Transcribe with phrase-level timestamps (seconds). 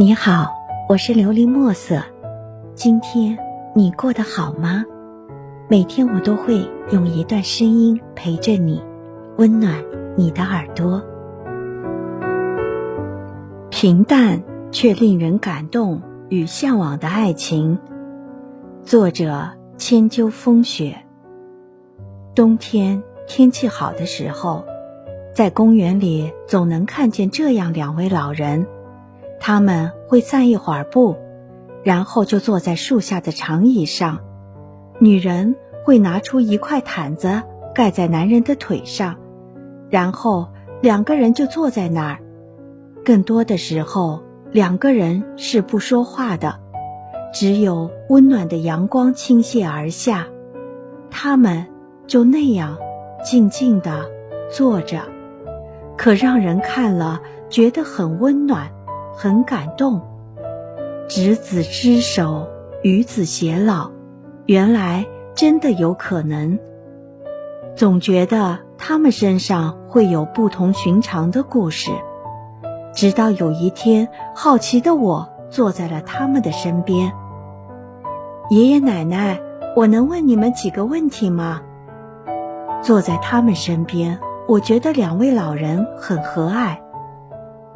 [0.00, 0.54] 你好，
[0.88, 2.02] 我是琉璃墨色。
[2.74, 3.36] 今天
[3.74, 4.86] 你过得好吗？
[5.68, 8.82] 每天我都会用一段声音陪着你，
[9.36, 9.84] 温暖
[10.16, 11.02] 你的耳朵。
[13.68, 14.42] 平淡
[14.72, 17.78] 却令人感动与向往的爱情。
[18.82, 20.96] 作者：千秋风雪。
[22.34, 24.64] 冬天天气好的时候，
[25.34, 28.66] 在公园里总能看见这样两位老人。
[29.40, 31.16] 他们会散一会儿步，
[31.82, 34.20] 然后就坐在树下的长椅上。
[35.00, 37.42] 女人会拿出一块毯子
[37.74, 39.16] 盖在男人的腿上，
[39.88, 40.48] 然后
[40.82, 42.18] 两个人就坐在那儿。
[43.02, 44.22] 更多的时候，
[44.52, 46.60] 两个人是不说话的，
[47.32, 50.26] 只有温暖的阳光倾泻而下，
[51.10, 51.66] 他们
[52.06, 52.76] 就那样
[53.24, 54.04] 静静地
[54.50, 55.00] 坐着，
[55.96, 58.70] 可让人看了觉得很温暖。
[59.22, 60.00] 很感动，
[61.06, 62.48] 执子之手，
[62.82, 63.90] 与子偕老，
[64.46, 65.04] 原来
[65.34, 66.58] 真的有可能。
[67.76, 71.90] 总觉得他们身上会有不同寻常的故事，
[72.94, 77.12] 直到有一天，好奇的我坐在了他们的身边。
[78.48, 79.38] 爷爷奶奶，
[79.76, 81.60] 我能问你们几个问题吗？
[82.80, 86.78] 坐在他们身边，我觉得两位老人很和蔼。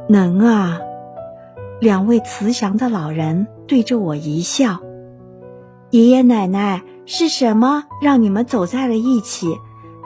[0.08, 0.80] 能啊。
[1.84, 4.80] 两位慈祥的老人对着我一笑。
[5.90, 9.54] 爷爷奶奶，是什么让你们走在了一起？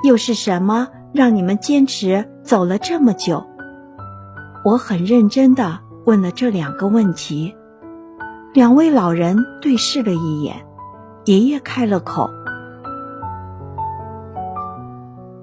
[0.03, 3.47] 又是什么让你们坚持走了这么久？
[4.65, 7.55] 我很认真的问了这两个问题。
[8.55, 10.57] 两位老人对视了一眼，
[11.27, 12.29] 爷爷开了口：“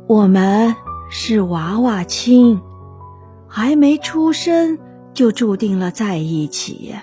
[0.06, 0.76] 我们
[1.10, 2.60] 是娃娃亲，
[3.48, 4.78] 还没出生。”
[5.16, 6.94] 就注定了在一起。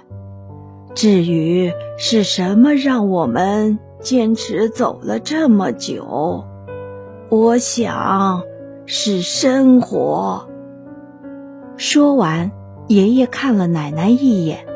[0.94, 6.44] 至于是什么让我们坚持走了这么久，
[7.30, 8.42] 我想
[8.84, 10.46] 是生活。
[11.78, 12.52] 说完，
[12.88, 14.66] 爷爷看了奶奶一眼，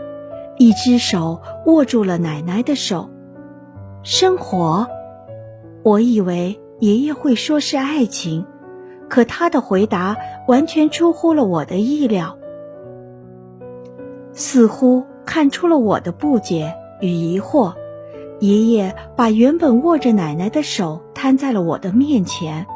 [0.56, 3.10] 一只手握住了奶奶的手。
[4.02, 4.86] 生活，
[5.82, 8.46] 我以为爷爷会说是爱情，
[9.10, 10.16] 可他的回答
[10.48, 12.38] 完全出乎了我的意料。
[14.36, 17.72] 似乎看出了我的不解与疑惑，
[18.38, 22.66] 爷爷把原本握着奶奶的手摊在了我的面前。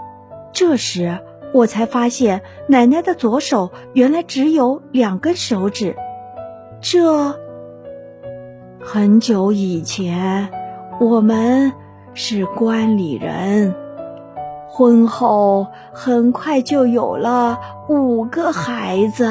[0.52, 1.18] 这时，
[1.52, 5.94] 我才发现奶奶的左手原来只有两根手指。
[6.80, 7.38] 这
[8.80, 10.48] 很久以前，
[10.98, 11.72] 我们
[12.14, 13.74] 是关里人，
[14.66, 19.30] 婚后很快就有了五个孩子。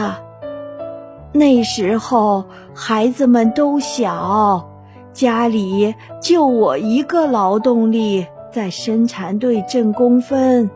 [1.32, 4.68] 那时候孩子们都小，
[5.14, 10.70] 家里就我一个劳动力在生产队挣工分，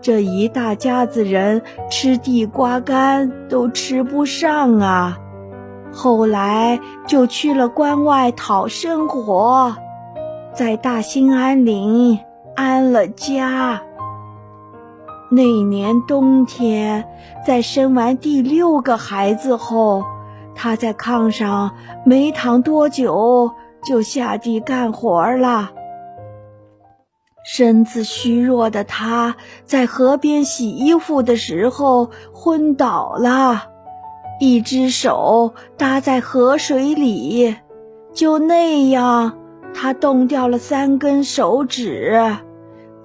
[0.00, 5.18] 这一大家子人吃地瓜干都吃不上啊！
[5.92, 9.74] 后来就去了关外讨生活，
[10.52, 12.18] 在大兴安岭
[12.54, 13.80] 安了家。
[15.34, 17.08] 那年冬天，
[17.44, 20.04] 在生完第六个孩子后，
[20.54, 21.72] 他在炕上
[22.04, 23.50] 没躺多久，
[23.84, 25.72] 就下地干活了。
[27.44, 29.34] 身子虚弱的他，
[29.64, 33.64] 在河边洗衣服的时候昏倒了，
[34.38, 37.56] 一只手搭在河水里，
[38.12, 39.36] 就那样，
[39.74, 42.36] 他冻掉了三根手指。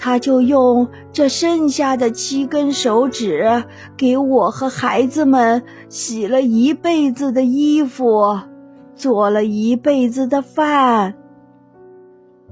[0.01, 3.65] 他就用这剩下的七根手指
[3.97, 8.39] 给我和孩子们洗了一辈子的衣服，
[8.95, 11.15] 做了一辈子的饭。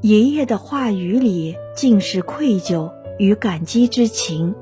[0.01, 4.53] 爷爷的话语里尽是愧疚与感激之情。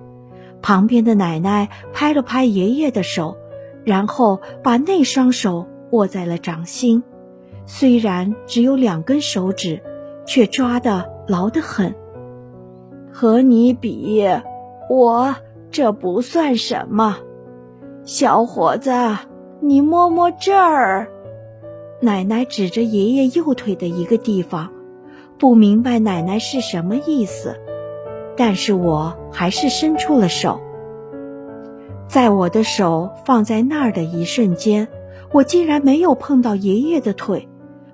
[0.61, 3.35] 旁边的奶奶拍了拍爷爷的手，
[3.83, 7.03] 然后把那双手握在了掌心，
[7.65, 9.81] 虽然只有两根手指，
[10.27, 11.95] 却抓得牢得很。
[13.17, 14.27] 和你比，
[14.89, 15.37] 我
[15.71, 17.15] 这不算什么。
[18.03, 18.91] 小伙子，
[19.61, 21.07] 你摸摸这儿。
[22.01, 24.69] 奶奶指着爷爷右腿的一个地方，
[25.39, 27.55] 不明白奶奶是什么意思，
[28.35, 30.59] 但是我还是伸出了手。
[32.09, 34.89] 在我的手放在那儿的一瞬间，
[35.31, 37.47] 我竟然没有碰到爷爷的腿，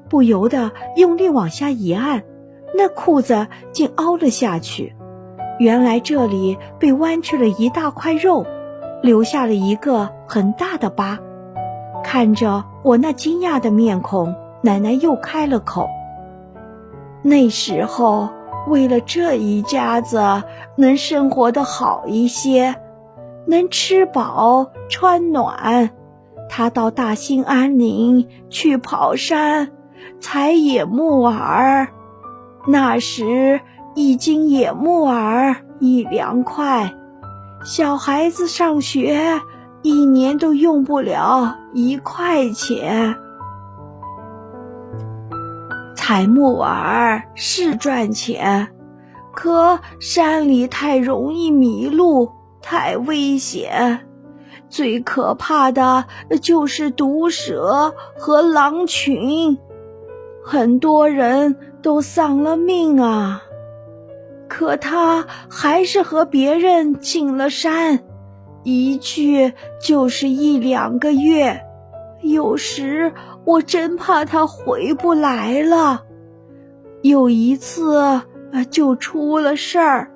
[0.10, 2.24] 不由得用力往下一按，
[2.76, 4.96] 那裤子竟凹了下去。
[5.62, 8.48] 原来这里被剜去了一大块肉，
[9.04, 11.20] 留下了一个很大的疤。
[12.04, 15.88] 看着我那惊讶的面孔，奶奶又开了口
[17.22, 18.30] ：“那时候，
[18.70, 20.42] 为了这一家子
[20.78, 22.74] 能生活的好一些，
[23.46, 25.92] 能吃饱穿暖，
[26.50, 29.70] 他到大兴安岭去跑山，
[30.20, 31.90] 采野木耳。
[32.66, 33.62] 那时
[33.96, 36.94] 一斤野木耳一两块，
[37.64, 39.42] 小孩子上学。”
[39.84, 43.16] 一年都用不了一块钱，
[45.96, 48.68] 采木耳是赚钱，
[49.34, 52.30] 可山里太容易迷路，
[52.62, 54.02] 太危险，
[54.70, 56.06] 最可怕的
[56.44, 59.58] 就是毒蛇和狼群，
[60.46, 63.42] 很多人都丧了命啊！
[64.52, 68.02] 可他还是和别人进了山。
[68.64, 71.64] 一去就是一两个月，
[72.22, 73.14] 有时
[73.46, 76.04] 我真怕他回不来了。
[77.02, 78.22] 有一次，
[78.70, 80.12] 就出了事儿，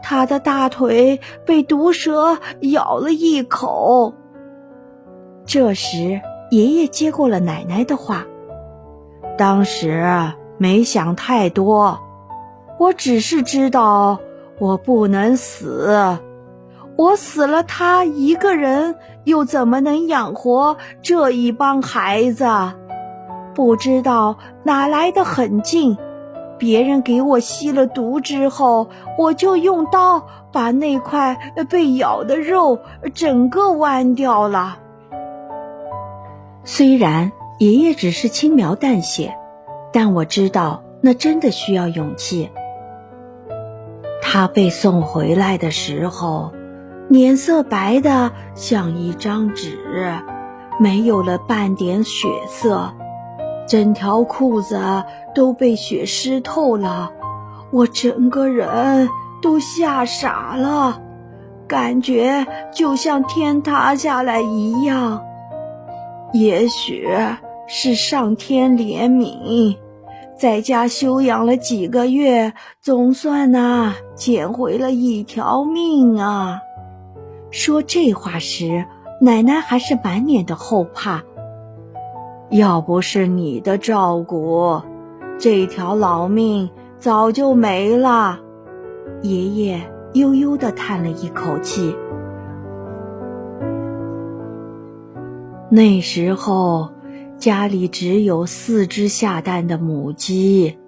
[0.00, 4.14] 他的大腿被毒蛇咬了一口。
[5.44, 6.20] 这时，
[6.50, 8.24] 爷爷接过了奶奶的话
[9.36, 11.98] ：“当时没想太多，
[12.78, 14.18] 我只是知道
[14.58, 16.18] 我不能死。”
[16.96, 22.46] 我死了，他一个人又怎么能养活这一帮孩子？
[23.54, 25.98] 不知道哪来的狠劲，
[26.56, 28.88] 别人给我吸了毒之后，
[29.18, 31.36] 我就用刀把那块
[31.68, 32.78] 被咬的肉
[33.12, 34.78] 整个剜掉了。
[36.64, 39.36] 虽然爷爷只是轻描淡写，
[39.92, 42.50] 但我知道那真的需要勇气。
[44.36, 46.52] 他被送回来的时候。
[47.08, 49.78] 脸色白的像一张纸，
[50.78, 52.92] 没有了半点血色，
[53.66, 54.78] 整条裤子
[55.34, 57.12] 都被血湿透了，
[57.70, 59.08] 我整个人
[59.40, 61.00] 都吓傻了，
[61.66, 65.24] 感觉就像天塌下来一样。
[66.34, 67.08] 也许
[67.66, 69.78] 是上天怜悯，
[70.38, 72.52] 在家休养了几个月，
[72.82, 76.60] 总算呐捡回了一条命啊。
[77.50, 78.84] 说这话时，
[79.20, 81.22] 奶奶还是满脸的后怕。
[82.50, 84.82] 要不是你的照顾，
[85.38, 86.68] 这条老命
[86.98, 88.38] 早就没了。
[89.22, 89.80] 爷爷
[90.12, 91.96] 悠悠地叹了一口气。
[95.70, 96.90] 那时候，
[97.38, 100.78] 家里只有四只下蛋的母鸡，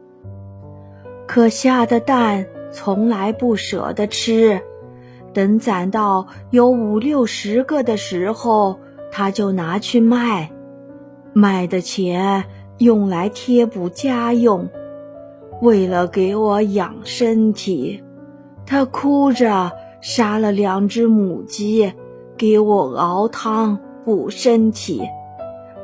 [1.27, 4.61] 可下的蛋从来不舍得吃。
[5.35, 8.79] 等攒到有五六十个的时候，
[9.13, 10.51] 他就拿去卖，
[11.35, 12.45] 卖的钱
[12.79, 14.69] 用来贴补家用。
[15.61, 18.03] 为了给我养身体，
[18.65, 19.71] 他哭着
[20.01, 21.93] 杀了两只母鸡，
[22.37, 25.03] 给我熬汤补身体。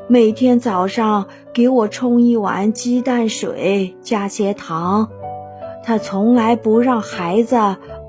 [0.07, 5.09] 每天早上给我冲一碗鸡蛋水，加些糖。
[5.83, 7.57] 他从来不让孩子。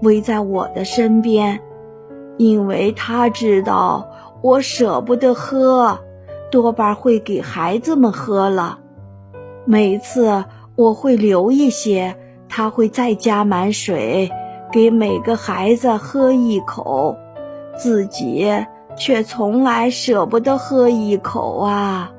[0.02, 1.58] 围在我的身边，
[2.36, 4.06] 因为他知道
[4.42, 5.98] 我舍不得喝，
[6.50, 8.78] 多半会给孩子们喝了。
[9.64, 10.44] 每次
[10.76, 12.14] 我会留一些，
[12.46, 14.30] 他会再加满水，
[14.70, 17.16] 给每个孩子喝一口，
[17.74, 18.46] 自己
[18.98, 22.12] 却从来舍不得喝一口啊。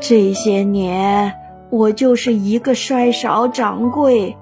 [0.00, 1.34] 这些年，
[1.70, 4.36] 我就是一个衰少掌柜。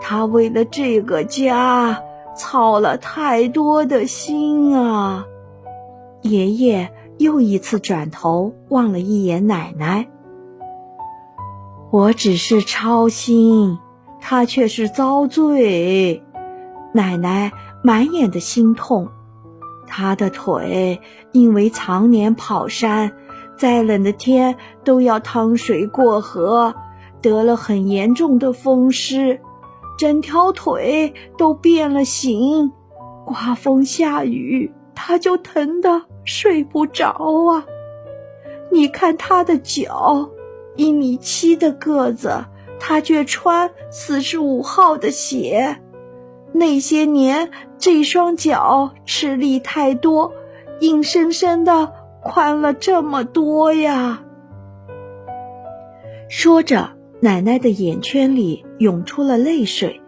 [0.00, 2.02] 他为了这个家
[2.36, 5.24] 操了太多的心啊！
[6.20, 10.08] 爷爷又一次转头望了一眼奶奶。
[11.90, 13.78] 我只是操心，
[14.20, 16.22] 他却是遭罪。
[16.92, 19.08] 奶奶满眼的心痛，
[19.86, 21.00] 他的腿
[21.32, 23.12] 因为常年跑山，
[23.56, 26.74] 再冷的天都要趟水过河，
[27.20, 29.40] 得了很严重的风湿。
[29.96, 32.72] 整条腿都变了形，
[33.24, 37.10] 刮风下雨，他就疼得睡不着
[37.52, 37.64] 啊！
[38.72, 40.28] 你看他的脚，
[40.74, 42.44] 一米七的个子，
[42.80, 45.80] 他却穿四十五号的鞋。
[46.56, 50.32] 那些年，这双脚吃力太多，
[50.80, 51.92] 硬生生的
[52.22, 54.22] 宽了这么多呀！
[56.28, 56.90] 说着。
[57.20, 59.98] 奶奶的眼圈里涌出了泪水，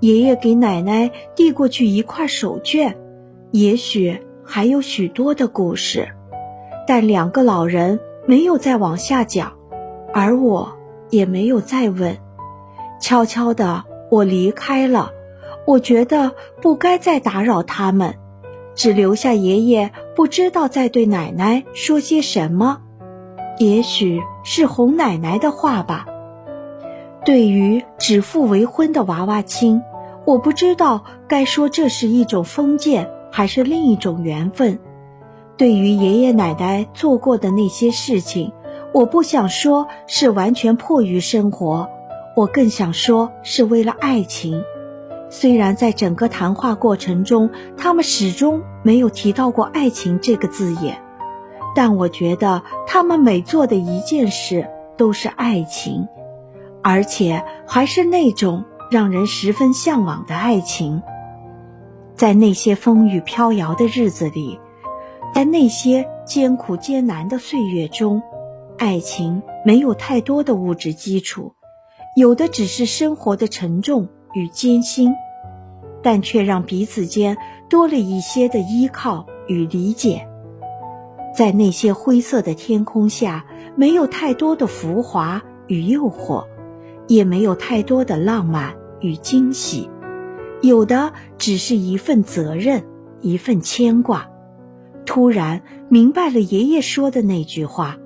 [0.00, 2.96] 爷爷给奶奶递过去一块手绢，
[3.52, 6.08] 也许还有许多的故事。
[6.84, 9.52] 但两个老人没有再往下讲，
[10.12, 10.76] 而我
[11.10, 12.18] 也没有再问。
[13.00, 15.12] 悄悄的，我离开了。
[15.68, 16.32] 我觉得
[16.62, 18.14] 不该再打扰他们，
[18.74, 22.80] 只留下爷爷不知道在对奶奶说些什么，
[23.58, 26.06] 也许是哄奶奶的话吧。
[27.22, 29.82] 对于指腹为婚的娃娃亲，
[30.24, 34.78] 我不知道该说这是一种封建还是另一种缘分。
[35.58, 38.50] 对于爷爷奶奶做过的那些事情，
[38.94, 41.86] 我不想说是完全迫于生活，
[42.34, 44.64] 我更想说是为了爱情。
[45.30, 51.02] 虽然在整个谈话过程中，他们始终没有提到过爱情这个字眼，
[51.74, 56.08] 但我觉得他们每做的一件事都是爱情，
[56.82, 61.02] 而且还是那种让人十分向往的爱情。
[62.14, 64.58] 在那些风雨飘摇的日子里，
[65.34, 68.22] 在那些艰苦艰难的岁月中，
[68.78, 71.52] 爱情没有太多的物质基础，
[72.16, 74.08] 有的只是生活的沉重。
[74.34, 75.14] 与艰辛，
[76.02, 77.36] 但却让彼此间
[77.68, 80.26] 多了一些的依靠与理解。
[81.34, 83.44] 在那些灰色的天空下，
[83.76, 86.46] 没有太多的浮华与诱惑，
[87.06, 89.88] 也没有太多的浪漫与惊喜，
[90.62, 92.84] 有的只是一份责任，
[93.20, 94.28] 一份牵挂。
[95.06, 97.96] 突然明白了爷爷说的那句话：“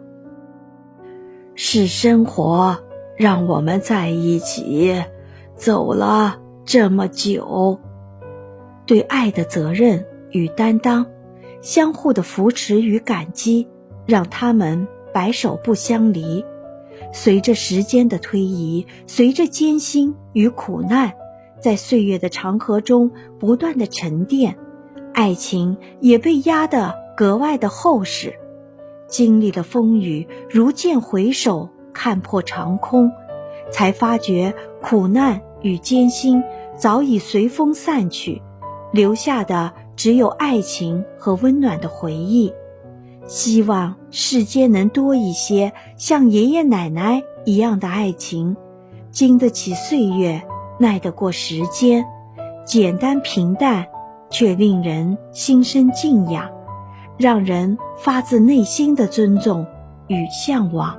[1.57, 2.79] 是生活
[3.17, 5.02] 让我们在一起。”
[5.56, 7.78] 走了这么久，
[8.87, 11.06] 对爱的责任与担当，
[11.61, 13.68] 相互的扶持与感激，
[14.06, 16.44] 让他们白首不相离。
[17.12, 21.12] 随着时间的推移，随着艰辛与苦难，
[21.61, 24.56] 在岁月的长河中不断的沉淀，
[25.12, 28.35] 爱情也被压得格外的厚实。
[29.09, 33.12] 经历了风雨，如见回首，看破长空，
[33.73, 35.41] 才发觉苦难。
[35.64, 36.43] 与艰辛
[36.76, 38.43] 早已随风散去，
[38.93, 42.52] 留下的只有爱情和温暖的回忆。
[43.29, 48.57] 希望世间能多一些像爷爷奶奶一样的爱情，
[49.12, 50.43] 经得起岁月，
[50.81, 52.05] 耐得过时间，
[52.67, 53.87] 简单平淡，
[54.29, 56.50] 却令人心生敬仰，
[57.17, 59.64] 让人发自内心的尊重
[60.09, 60.99] 与向往。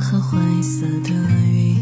[0.00, 1.76] 和灰色的云，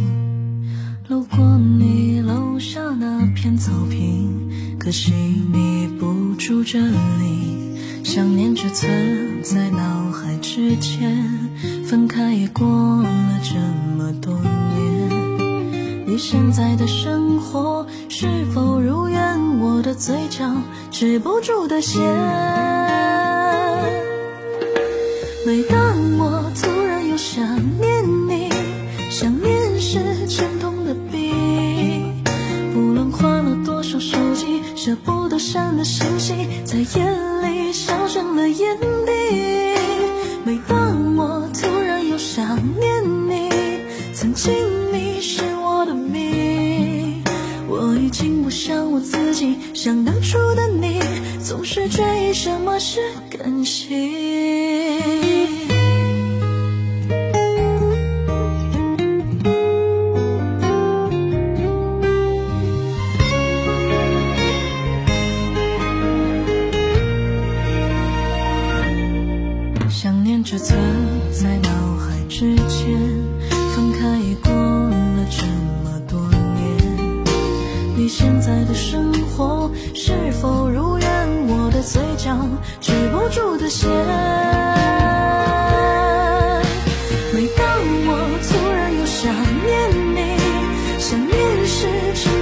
[1.09, 8.05] 路过你楼下那片草坪，可惜你不住这里。
[8.05, 11.51] 想念只存在脑海之间，
[11.85, 12.67] 分开也过
[13.03, 13.09] 了
[13.43, 13.55] 这
[13.97, 16.07] 么多年。
[16.07, 19.59] 你现在的生活是否如愿？
[19.59, 20.51] 我的嘴角
[20.91, 22.01] 止不住的咸。
[25.45, 25.79] 每当
[26.19, 26.51] 我
[35.77, 37.11] 的星星在夜
[37.43, 38.86] 里笑成了眼
[90.15, 92.36] 念你想念是种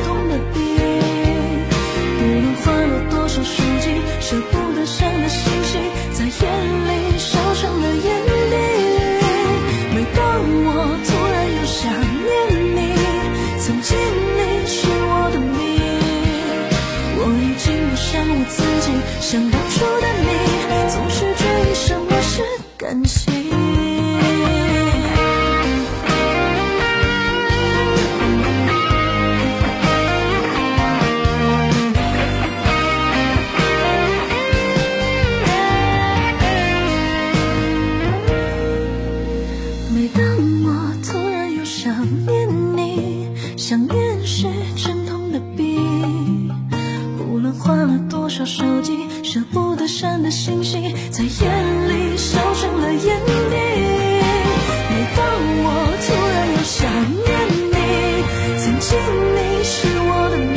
[58.64, 60.56] 曾经你是我的命，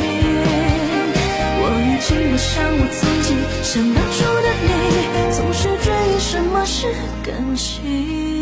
[1.60, 4.70] 我已经不像我曾经想当初的你，
[5.36, 6.86] 总是追忆什么是
[7.22, 8.37] 感情。